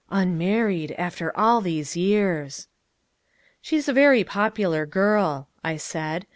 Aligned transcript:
"Unmarried 0.09 0.93
after 0.93 1.31
all 1.37 1.61
these 1.61 1.95
years!" 1.95 2.67
"She's 3.61 3.87
a 3.87 3.93
very 3.93 4.23
popular 4.23 4.87
girl," 4.87 5.47
I 5.63 5.77
said. 5.77 6.25